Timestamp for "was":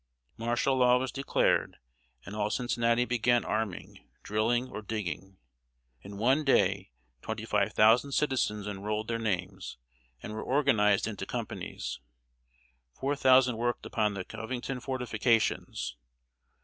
0.97-1.11